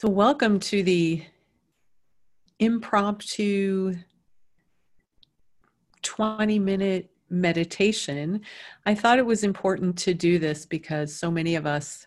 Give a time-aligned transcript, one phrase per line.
[0.00, 1.24] So, welcome to the
[2.60, 3.96] impromptu
[6.02, 8.42] 20 minute meditation.
[8.86, 12.06] I thought it was important to do this because so many of us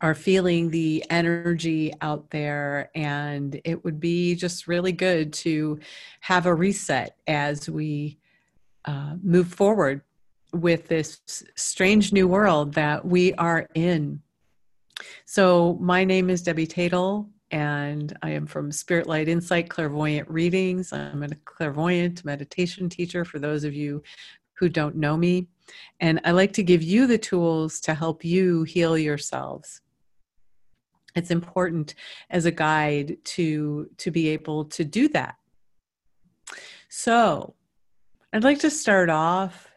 [0.00, 5.80] are feeling the energy out there, and it would be just really good to
[6.20, 8.20] have a reset as we
[8.84, 10.02] uh, move forward
[10.52, 11.22] with this
[11.56, 14.22] strange new world that we are in.
[15.24, 20.92] So, my name is Debbie Tatel, and I am from Spirit Light Insight Clairvoyant Readings.
[20.92, 24.02] I'm a clairvoyant meditation teacher for those of you
[24.54, 25.48] who don't know me.
[26.00, 29.80] And I like to give you the tools to help you heal yourselves.
[31.14, 31.94] It's important
[32.30, 35.36] as a guide to, to be able to do that.
[36.88, 37.54] So,
[38.32, 39.68] I'd like to start off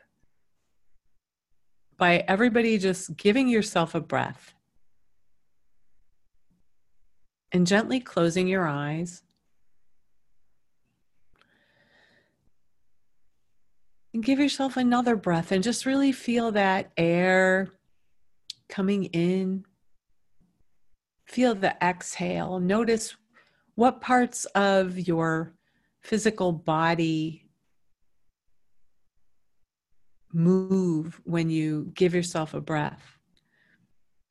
[1.97, 4.54] by everybody just giving yourself a breath
[7.51, 9.23] and gently closing your eyes.
[14.13, 17.69] And give yourself another breath and just really feel that air
[18.69, 19.65] coming in.
[21.25, 22.59] Feel the exhale.
[22.59, 23.15] Notice
[23.75, 25.53] what parts of your
[26.01, 27.45] physical body
[30.31, 33.17] move when you give yourself a breath.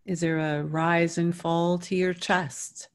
[0.05, 2.89] Is there a rise and fall to your chest?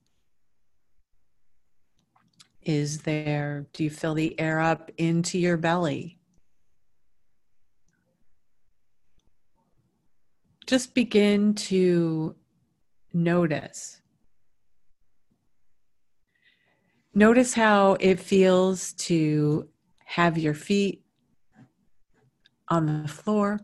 [2.69, 6.19] Is there, do you fill the air up into your belly?
[10.67, 12.35] Just begin to
[13.11, 14.01] notice.
[17.15, 19.67] Notice how it feels to
[20.05, 21.03] have your feet
[22.67, 23.59] on the floor.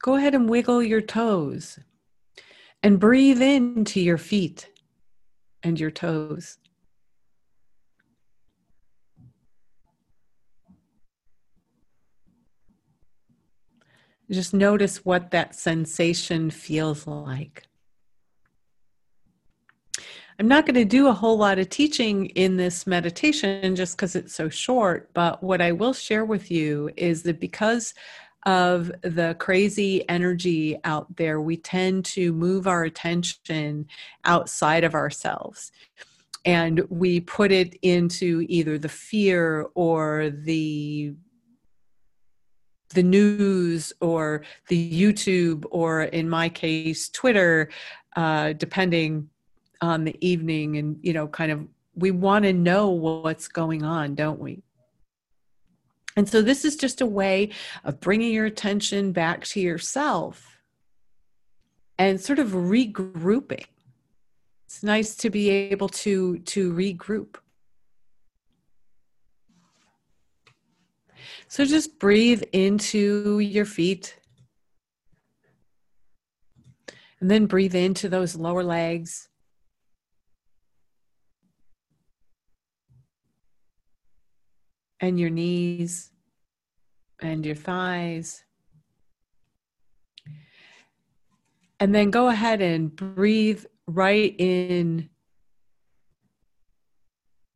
[0.00, 1.80] Go ahead and wiggle your toes
[2.82, 4.70] and breathe into your feet
[5.62, 6.58] and your toes.
[14.30, 17.64] Just notice what that sensation feels like.
[20.38, 24.14] I'm not going to do a whole lot of teaching in this meditation just because
[24.14, 27.92] it's so short, but what I will share with you is that because
[28.46, 33.86] of the crazy energy out there, we tend to move our attention
[34.24, 35.72] outside of ourselves.
[36.44, 41.14] And we put it into either the fear or the
[42.94, 47.68] the news or the YouTube or in my case Twitter,
[48.16, 49.28] uh, depending
[49.82, 54.14] on the evening, and you know, kind of we want to know what's going on,
[54.14, 54.62] don't we?
[56.18, 57.50] And so this is just a way
[57.84, 60.58] of bringing your attention back to yourself
[61.96, 63.66] and sort of regrouping.
[64.66, 67.36] It's nice to be able to to regroup.
[71.46, 74.18] So just breathe into your feet.
[77.20, 79.27] And then breathe into those lower legs.
[85.00, 86.10] And your knees
[87.20, 88.44] and your thighs.
[91.80, 95.10] And then go ahead and breathe right in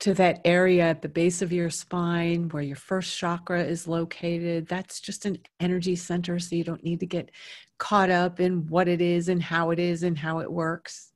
[0.01, 4.67] to that area at the base of your spine where your first chakra is located.
[4.67, 7.31] That's just an energy center, so you don't need to get
[7.79, 11.13] caught up in what it is and how it is and how it works.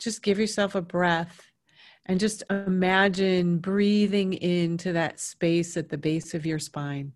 [0.00, 1.51] Just give yourself a breath
[2.06, 7.12] and just imagine breathing into that space at the base of your spine.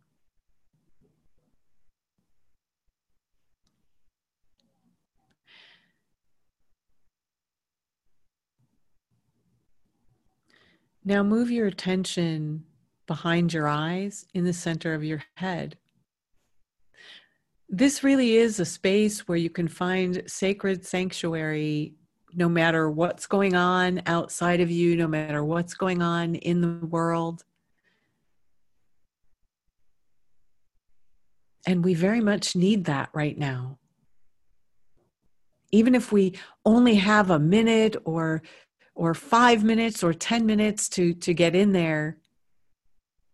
[11.04, 12.64] Now move your attention
[13.06, 15.76] behind your eyes in the center of your head.
[17.68, 21.94] This really is a space where you can find sacred sanctuary
[22.36, 26.86] no matter what's going on outside of you, no matter what's going on in the
[26.86, 27.42] world.
[31.66, 33.78] And we very much need that right now.
[35.72, 38.42] Even if we only have a minute or
[38.94, 42.18] or 5 minutes or 10 minutes to to get in there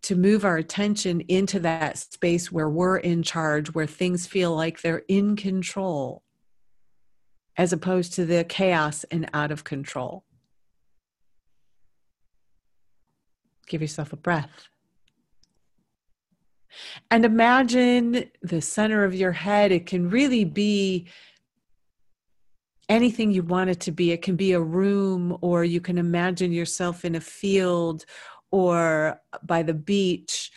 [0.03, 4.81] to move our attention into that space where we're in charge, where things feel like
[4.81, 6.23] they're in control
[7.57, 10.25] as opposed to the chaos and out of control.
[13.67, 14.69] Give yourself a breath.
[17.11, 19.73] And imagine the center of your head.
[19.73, 21.09] It can really be
[22.89, 24.13] anything you want it to be.
[24.13, 28.05] It can be a room, or you can imagine yourself in a field
[28.51, 30.51] or by the beach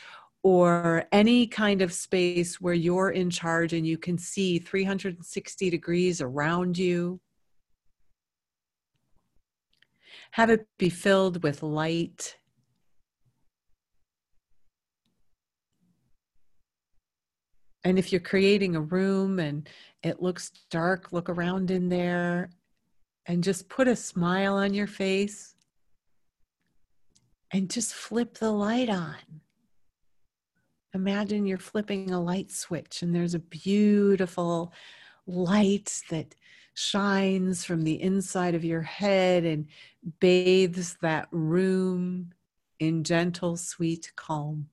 [0.45, 6.21] or any kind of space where you're in charge and you can see 360 degrees
[6.21, 7.19] around you.
[10.33, 12.38] Have it be filled with light
[17.83, 19.68] And if you're creating a room and
[20.03, 22.50] it looks dark, look around in there
[23.27, 25.56] and just put a smile on your face
[27.51, 29.44] and just flip the light on.
[30.95, 34.71] Imagine you're flipping a light switch and there's a beautiful
[35.27, 36.33] light that
[36.74, 39.68] shines from the inside of your head and
[40.21, 42.31] bathes that room
[42.80, 44.69] in gentle, sweet calm.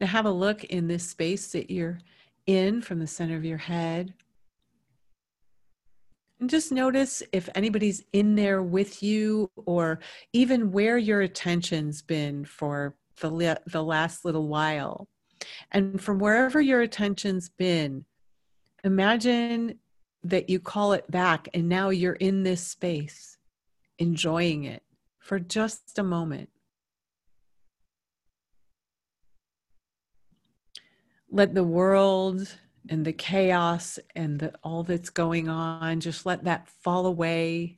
[0.00, 1.98] Now have a look in this space that you're
[2.46, 4.14] in from the center of your head.
[6.42, 10.00] And just notice if anybody's in there with you or
[10.32, 15.06] even where your attention's been for the, the last little while.
[15.70, 18.06] And from wherever your attention's been,
[18.82, 19.78] imagine
[20.24, 23.38] that you call it back and now you're in this space,
[24.00, 24.82] enjoying it
[25.20, 26.48] for just a moment.
[31.34, 32.58] let the world
[32.88, 37.76] and the chaos and the, all that's going on, just let that fall away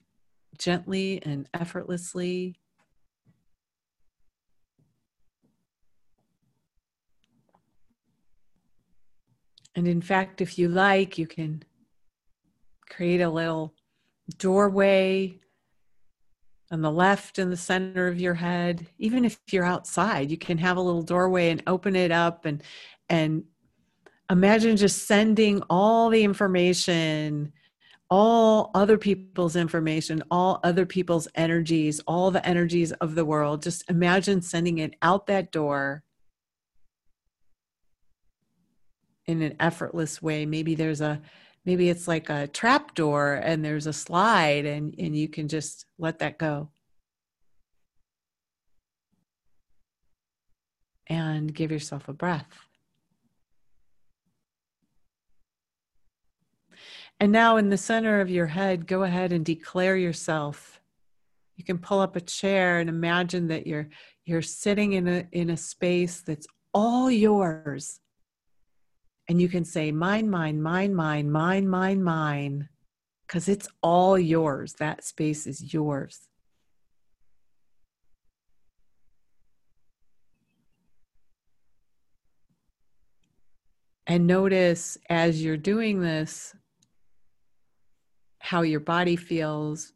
[0.59, 2.56] gently and effortlessly.
[9.77, 11.65] And in fact, if you like, you can
[12.89, 13.75] create a little
[14.39, 15.41] doorway
[16.71, 18.87] on the left and the center of your head.
[18.99, 22.62] Even if you're outside, you can have a little doorway and open it up and
[23.11, 23.45] and
[24.31, 27.53] imagine just sending all the information
[28.11, 33.62] all other people's information, all other people's energies, all the energies of the world.
[33.62, 36.05] Just imagine sending it out that door
[39.26, 40.47] in an effortless way.
[40.47, 41.20] Maybe there's a
[41.65, 45.87] maybe it's like a trap door and there's a slide and and you can just
[45.99, 46.69] let that go.
[51.06, 52.63] And give yourself a breath.
[57.20, 60.81] And now in the center of your head, go ahead and declare yourself.
[61.56, 63.88] You can pull up a chair and imagine that you're
[64.25, 68.00] you're sitting in a in a space that's all yours.
[69.28, 72.69] And you can say mine, mine, mine, mine, mine, mine, mine,
[73.26, 74.75] because it's all yours.
[74.75, 76.28] That space is yours.
[84.06, 86.55] And notice as you're doing this,
[88.44, 89.94] how your body feels,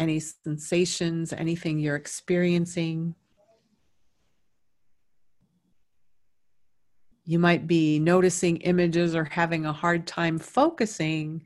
[0.00, 3.14] any sensations, anything you're experiencing.
[7.24, 11.44] You might be noticing images or having a hard time focusing.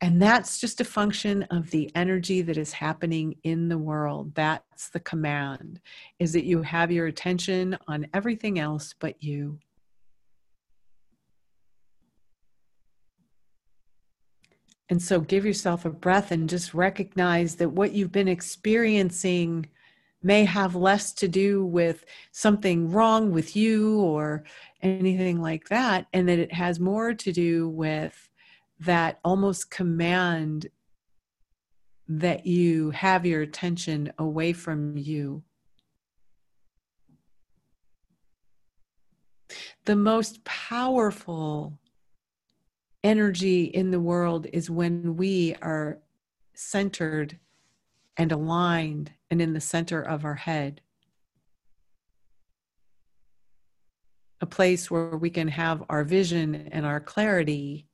[0.00, 4.36] And that's just a function of the energy that is happening in the world.
[4.36, 5.80] That's the command,
[6.20, 9.58] is that you have your attention on everything else but you.
[14.90, 19.66] And so give yourself a breath and just recognize that what you've been experiencing
[20.22, 24.44] may have less to do with something wrong with you or
[24.82, 28.28] anything like that, and that it has more to do with
[28.80, 30.68] that almost command
[32.08, 35.42] that you have your attention away from you.
[39.84, 41.78] The most powerful
[43.04, 45.98] energy in the world is when we are
[46.54, 47.38] centered
[48.16, 50.80] and aligned and in the center of our head.
[54.40, 57.86] A place where we can have our vision and our clarity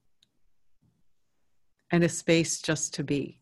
[1.91, 3.41] and a space just to be.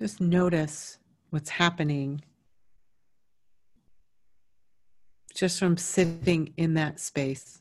[0.00, 0.98] Just notice
[1.28, 2.22] what's happening
[5.34, 7.60] just from sitting in that space.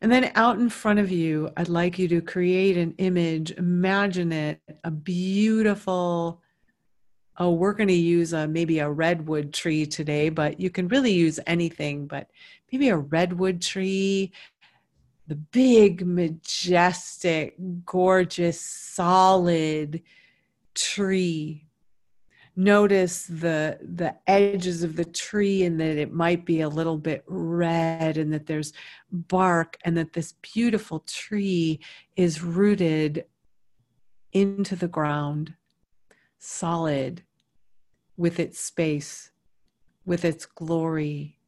[0.00, 4.32] And then out in front of you, I'd like you to create an image, imagine
[4.32, 6.42] it, a beautiful
[7.38, 11.12] oh, we're going to use a, maybe a redwood tree today, but you can really
[11.12, 12.28] use anything, but
[12.70, 14.32] maybe a redwood tree,
[15.26, 20.02] the big, majestic, gorgeous, solid
[20.74, 21.66] tree.
[22.56, 27.24] Notice the the edges of the tree and that it might be a little bit
[27.26, 28.72] red and that there's
[29.10, 31.80] bark and that this beautiful tree
[32.16, 33.24] is rooted
[34.32, 35.54] into the ground
[36.38, 37.22] solid
[38.16, 39.30] with its space,
[40.04, 41.38] with its glory.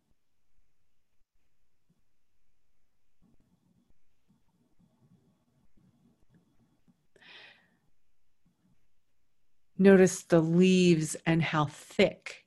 [9.78, 12.46] Notice the leaves and how thick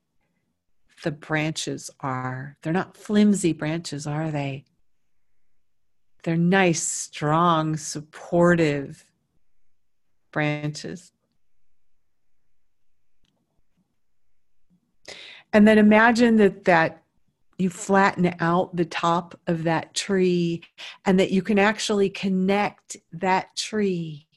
[1.03, 2.57] the branches are.
[2.61, 4.65] They're not flimsy branches, are they?
[6.23, 9.05] They're nice, strong, supportive
[10.31, 11.11] branches.
[15.53, 17.03] And then imagine that that
[17.57, 20.63] you flatten out the top of that tree
[21.05, 24.28] and that you can actually connect that tree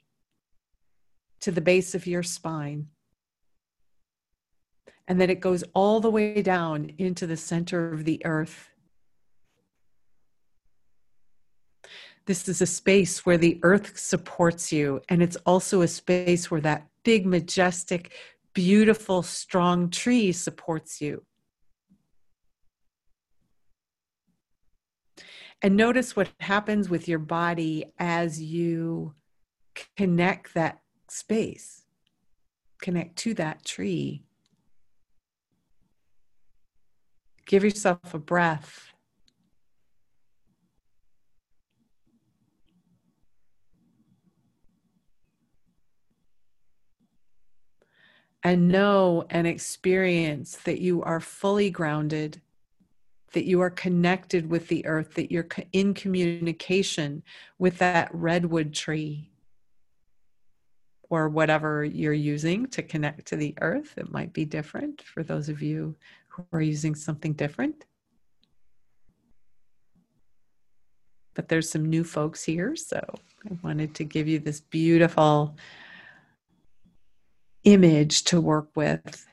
[1.43, 2.89] to the base of your spine.
[5.07, 8.71] And then it goes all the way down into the center of the earth.
[12.27, 16.61] This is a space where the earth supports you, and it's also a space where
[16.61, 18.13] that big, majestic,
[18.55, 21.25] beautiful, strong tree supports you.
[25.61, 29.15] And notice what happens with your body as you
[29.97, 30.82] connect that
[31.13, 31.85] space,
[32.81, 34.25] connect to that tree.
[37.47, 38.89] Give yourself a breath.
[48.45, 52.41] and know and experience that you are fully grounded,
[53.35, 57.23] that you are connected with the earth, that you're in communication
[57.61, 59.32] with that redwood tree
[61.13, 63.93] or whatever you're using to connect to the earth.
[63.99, 65.95] It might be different for those of you
[66.29, 67.85] who are using something different.
[71.35, 72.99] But there's some new folks here, so
[73.45, 75.55] I wanted to give you this beautiful
[77.65, 79.27] image to work with.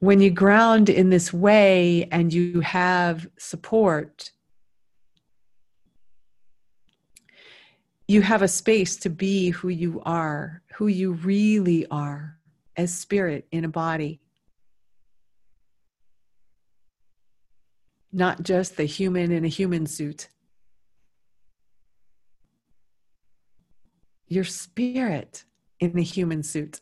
[0.00, 4.30] When you ground in this way and you have support,
[8.06, 12.38] you have a space to be who you are, who you really are
[12.76, 14.20] as spirit in a body.
[18.12, 20.28] Not just the human in a human suit.
[24.34, 25.44] your spirit
[25.80, 26.80] in the human suit.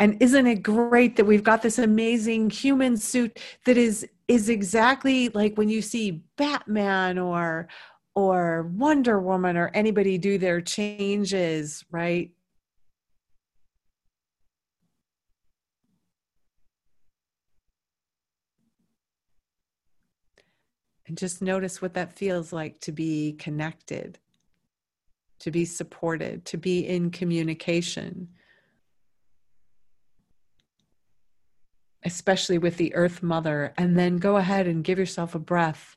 [0.00, 5.30] And isn't it great that we've got this amazing human suit that is is exactly
[5.30, 7.68] like when you see Batman or
[8.14, 12.32] or Wonder Woman or anybody do their changes, right?
[21.06, 24.18] And just notice what that feels like to be connected,
[25.38, 28.28] to be supported, to be in communication,
[32.04, 33.72] especially with the Earth Mother.
[33.76, 35.96] And then go ahead and give yourself a breath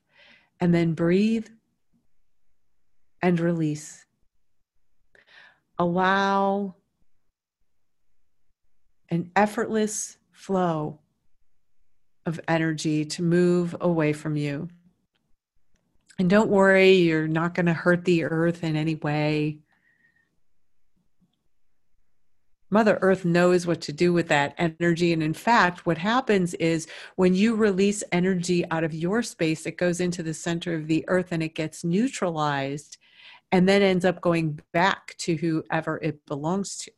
[0.59, 1.47] and then breathe
[3.21, 4.05] and release.
[5.77, 6.75] Allow
[9.09, 10.99] an effortless flow
[12.25, 14.69] of energy to move away from you.
[16.19, 19.59] And don't worry, you're not going to hurt the earth in any way.
[22.71, 25.11] Mother Earth knows what to do with that energy.
[25.11, 26.87] And in fact, what happens is
[27.17, 31.03] when you release energy out of your space, it goes into the center of the
[31.09, 32.97] earth and it gets neutralized
[33.51, 36.91] and then ends up going back to whoever it belongs to.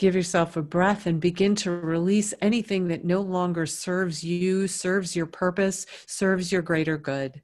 [0.00, 5.14] give yourself a breath and begin to release anything that no longer serves you, serves
[5.14, 7.42] your purpose, serves your greater good.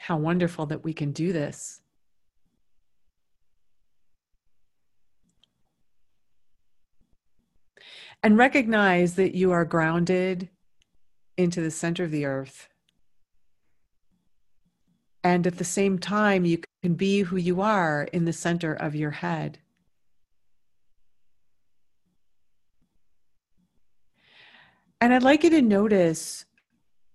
[0.00, 1.80] How wonderful that we can do this.
[8.22, 10.48] And recognize that you are grounded
[11.36, 12.68] into the center of the earth
[15.22, 18.94] And at the same time, you can be who you are in the center of
[18.94, 19.58] your head.
[25.00, 26.46] And I'd like you to notice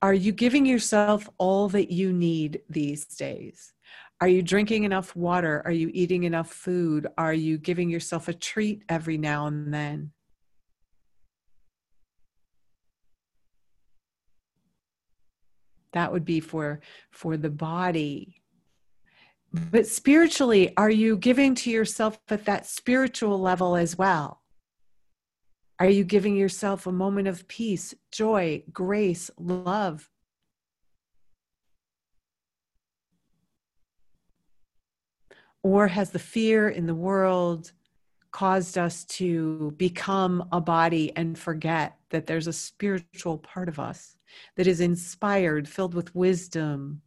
[0.02, 3.74] are you giving yourself all that you need these days?
[4.22, 5.62] Are you drinking enough water?
[5.66, 7.08] Are you eating enough food?
[7.18, 10.12] Are you giving yourself a treat every now and then?
[15.94, 18.42] That would be for for the body.
[19.52, 24.42] But spiritually, are you giving to yourself at that spiritual level as well?
[25.79, 30.10] Are you giving yourself a moment of peace, joy, grace, love?
[35.63, 37.74] Or has the fear in the world
[38.32, 44.15] caused us to become a body and forget that there's a spiritual part of us
[44.55, 47.01] that is inspired, filled with wisdom,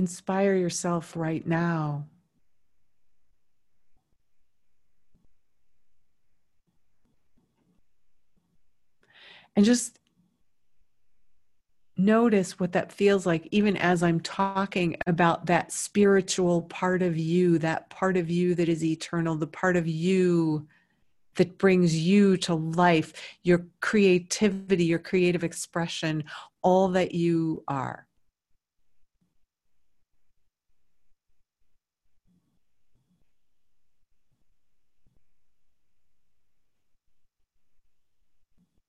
[0.00, 2.06] inspire yourself right now.
[9.54, 9.98] And just
[11.98, 17.58] notice what that feels like, even as I'm talking about that spiritual part of you,
[17.58, 20.66] that part of you that is eternal, the part of you
[21.34, 26.24] that brings you to life, your creativity, your creative expression,
[26.62, 28.06] all that you are.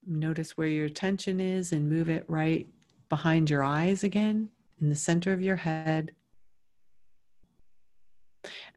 [0.05, 2.67] Notice where your attention is and move it right
[3.09, 4.49] behind your eyes again,
[4.81, 6.11] in the center of your head.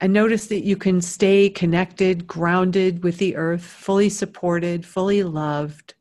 [0.01, 5.95] And notice that you can stay connected, grounded with the earth, fully supported, fully loved.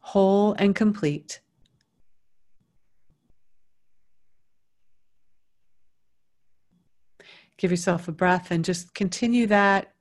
[0.00, 1.40] Whole and complete.
[7.60, 9.92] Give yourself a breath and just continue that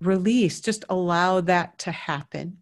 [0.00, 0.62] release.
[0.62, 2.56] Just allow that to happen.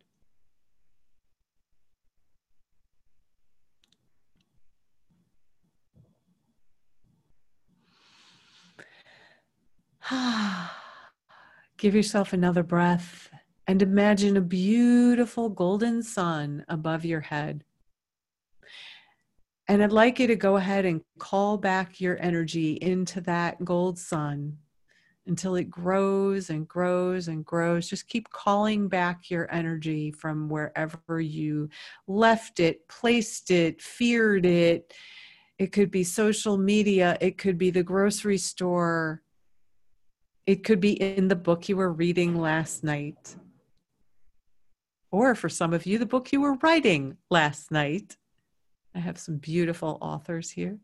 [11.76, 13.30] Give yourself another breath
[13.68, 17.62] and imagine a beautiful golden sun above your head.
[19.68, 23.98] And I'd like you to go ahead and call back your energy into that gold
[23.98, 24.58] sun
[25.26, 27.88] until it grows and grows and grows.
[27.88, 31.68] Just keep calling back your energy from wherever you
[32.08, 34.92] left it, placed it, feared it.
[35.58, 39.22] It could be social media, it could be the grocery store,
[40.44, 43.36] it could be in the book you were reading last night.
[45.12, 48.16] Or for some of you, the book you were writing last night.
[48.94, 50.78] I have some beautiful authors here.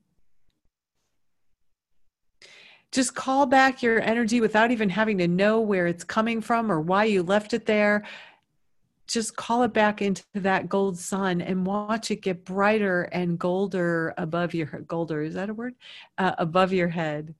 [2.91, 6.81] Just call back your energy without even having to know where it's coming from or
[6.81, 8.05] why you left it there.
[9.07, 14.15] Just call it back into that gold sun and watch it get brighter and golder
[14.17, 15.23] above your golder.
[15.23, 15.75] Is that a word?
[16.17, 17.35] Uh, above your head.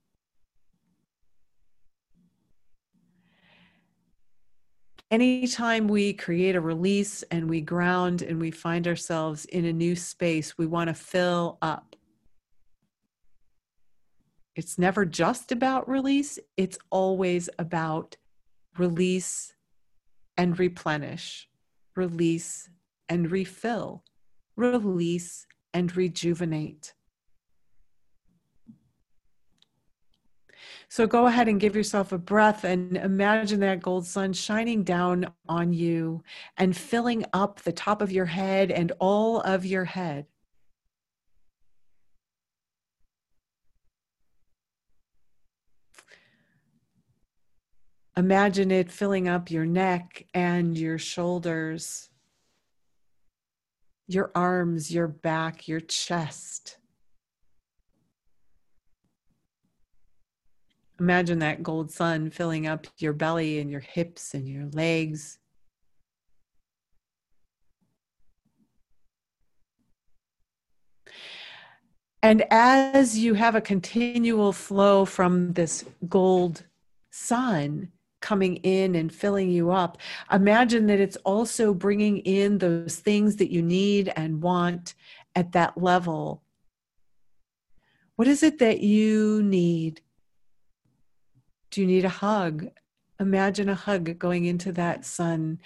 [5.11, 9.95] Anytime we create a release and we ground and we find ourselves in a new
[9.95, 11.95] space, we want to fill up.
[14.55, 18.17] It's never just about release, it's always about
[18.77, 19.53] release
[20.37, 21.47] and replenish,
[21.95, 22.69] release
[23.07, 24.03] and refill,
[24.57, 26.93] release and rejuvenate.
[30.87, 35.31] So go ahead and give yourself a breath and imagine that gold sun shining down
[35.47, 36.23] on you
[36.57, 40.25] and filling up the top of your head and all of your head.
[48.17, 52.09] Imagine it filling up your neck and your shoulders,
[54.07, 56.78] your arms, your back, your chest.
[60.99, 65.39] Imagine that gold sun filling up your belly and your hips and your legs.
[72.21, 76.65] And as you have a continual flow from this gold
[77.11, 79.97] sun coming in and filling you up,
[80.29, 84.95] imagine that it's also bringing in those things that you need and want
[85.33, 86.43] at that level.
[88.17, 90.01] What is it that you need
[91.71, 92.69] Do you need a hug?
[93.19, 95.59] Imagine a hug going into that sun.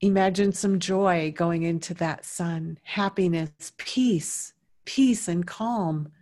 [0.00, 4.52] Imagine some joy going into that sun, happiness, peace,
[4.84, 6.12] peace and calm.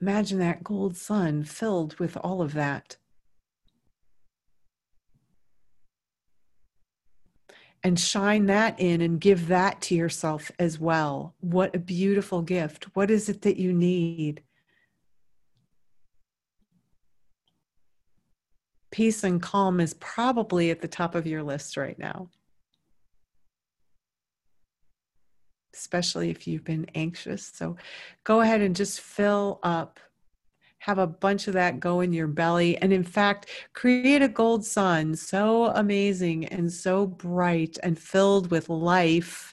[0.00, 2.96] Imagine that gold sun filled with all of that.
[7.86, 11.36] And shine that in and give that to yourself as well.
[11.38, 12.88] What a beautiful gift.
[12.96, 14.42] What is it that you need?
[18.90, 22.28] Peace and calm is probably at the top of your list right now.
[25.72, 27.52] Especially if you've been anxious.
[27.54, 27.76] So
[28.24, 30.00] go ahead and just fill up
[30.86, 32.76] have a bunch of that go in your belly.
[32.78, 38.68] And in fact, create a gold sun so amazing and so bright and filled with
[38.68, 39.52] life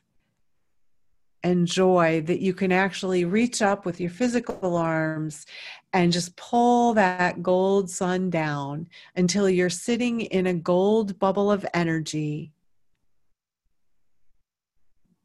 [1.42, 5.48] and joy that you can actually reach up with your physical arms
[5.92, 11.66] and just pull that gold sun down until you're sitting in a gold bubble of
[11.74, 12.52] energy.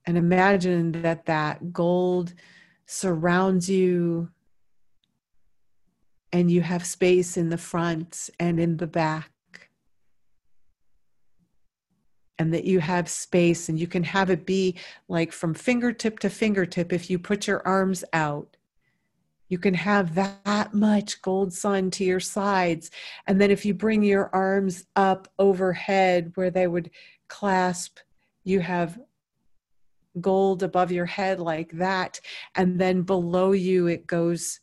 [0.06, 2.32] And imagine that that gold
[2.86, 4.30] surrounds you
[6.32, 9.30] and you have space in the front and in the back.
[12.38, 14.76] And that you have space, and you can have it be
[15.08, 18.56] like from fingertip to fingertip if you put your arms out.
[19.48, 22.90] You can have that much gold sun to your sides.
[23.26, 26.90] And then if you bring your arms up overhead where they would
[27.28, 27.98] clasp,
[28.44, 29.00] you have
[30.20, 32.20] gold above your head like that.
[32.54, 34.60] And then below you, it goes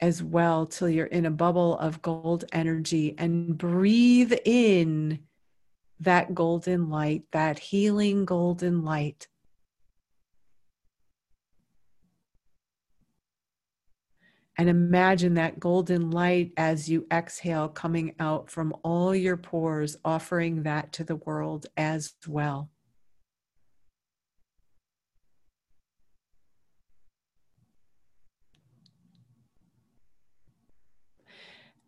[0.00, 5.20] as well till you're in a bubble of gold energy and breathe in
[6.00, 9.28] that golden light, that healing golden light.
[14.58, 20.62] And imagine that golden light as you exhale coming out from all your pores, offering
[20.62, 22.70] that to the world as well.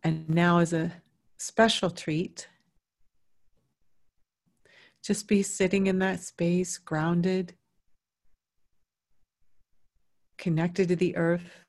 [0.09, 0.90] And now, as a
[1.37, 2.49] special treat,
[5.05, 7.53] just be sitting in that space, grounded,
[10.38, 11.66] connected to the earth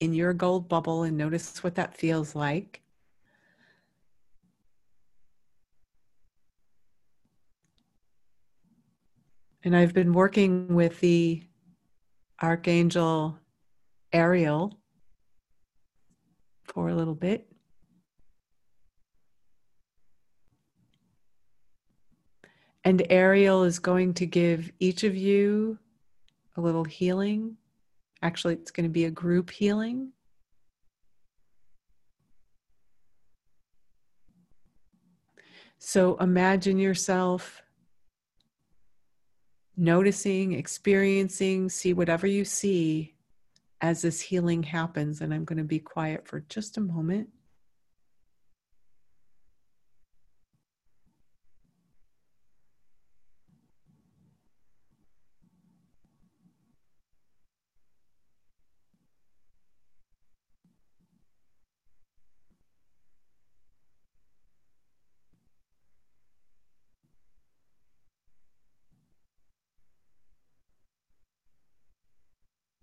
[0.00, 2.82] in your gold bubble, and notice what that feels like.
[9.64, 11.42] And I've been working with the
[12.42, 13.38] Archangel
[14.12, 14.78] Ariel
[16.64, 17.47] for a little bit.
[22.88, 25.78] And Ariel is going to give each of you
[26.56, 27.58] a little healing.
[28.22, 30.12] Actually, it's going to be a group healing.
[35.78, 37.62] So imagine yourself
[39.76, 43.16] noticing, experiencing, see whatever you see
[43.82, 45.20] as this healing happens.
[45.20, 47.28] And I'm going to be quiet for just a moment.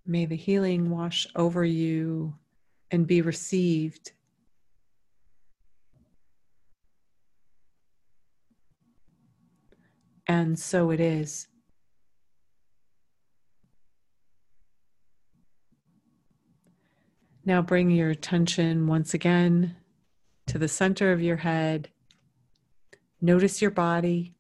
[0.06, 2.36] May the healing wash over you
[2.92, 4.12] and be received.
[10.28, 11.48] And so it is.
[17.44, 19.76] Now bring your attention once again
[20.48, 21.90] to the center of your head.
[23.22, 24.36] Notice your body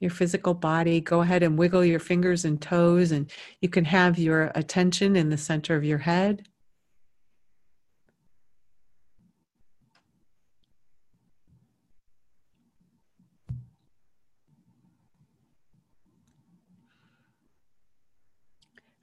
[0.00, 1.00] your physical body.
[1.00, 3.30] Go ahead and wiggle your fingers and toes, and
[3.60, 6.48] you can have your attention in the center of your head.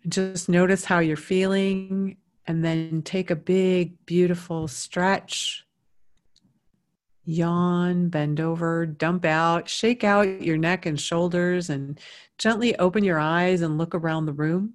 [0.08, 5.66] Just notice how you're feeling, and then take a big, beautiful stretch
[7.26, 12.00] Yawn, bend over, dump out, shake out your neck and shoulders, and
[12.38, 14.74] gently open your eyes and look around the room.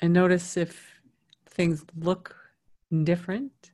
[0.00, 1.00] And notice if
[1.46, 2.36] things look
[3.04, 3.72] different.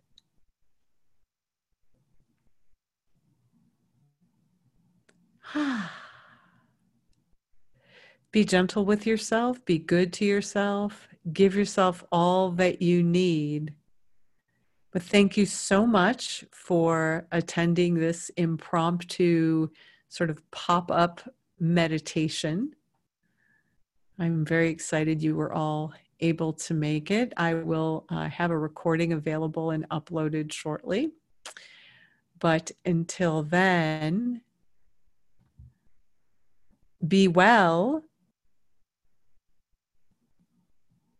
[5.54, 5.97] Ah.
[8.38, 13.74] Be gentle with yourself, be good to yourself, give yourself all that you need.
[14.92, 19.70] But thank you so much for attending this impromptu
[20.08, 21.20] sort of pop up
[21.58, 22.76] meditation.
[24.20, 27.32] I'm very excited you were all able to make it.
[27.36, 31.10] I will uh, have a recording available and uploaded shortly.
[32.38, 34.42] But until then,
[37.04, 38.04] be well.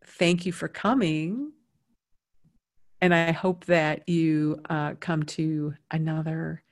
[0.08, 1.52] Thank you for coming.
[3.00, 6.62] And I hope that you uh, come to another